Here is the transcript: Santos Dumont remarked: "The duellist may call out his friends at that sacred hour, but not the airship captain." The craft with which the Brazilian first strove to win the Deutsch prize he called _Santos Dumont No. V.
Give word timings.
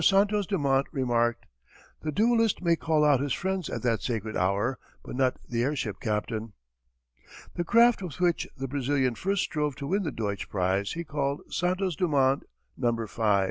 Santos 0.03 0.47
Dumont 0.47 0.87
remarked: 0.91 1.45
"The 2.01 2.11
duellist 2.11 2.59
may 2.63 2.75
call 2.75 3.05
out 3.05 3.19
his 3.19 3.33
friends 3.33 3.69
at 3.69 3.83
that 3.83 4.01
sacred 4.01 4.35
hour, 4.35 4.79
but 5.03 5.15
not 5.15 5.37
the 5.47 5.61
airship 5.61 5.99
captain." 5.99 6.53
The 7.53 7.63
craft 7.63 8.01
with 8.01 8.19
which 8.19 8.47
the 8.57 8.67
Brazilian 8.67 9.13
first 9.13 9.43
strove 9.43 9.75
to 9.75 9.85
win 9.85 10.01
the 10.01 10.11
Deutsch 10.11 10.49
prize 10.49 10.93
he 10.93 11.03
called 11.03 11.41
_Santos 11.51 11.95
Dumont 11.95 12.41
No. 12.75 12.91
V. 12.93 13.07